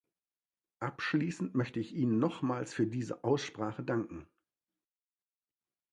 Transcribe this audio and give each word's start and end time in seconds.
Abschließend 0.79 1.53
möchte 1.53 1.79
ich 1.79 1.93
Ihnen 1.93 2.17
nochmals 2.17 2.73
für 2.73 2.87
diese 2.87 3.23
Aussprache 3.23 3.83
danken. 3.83 4.25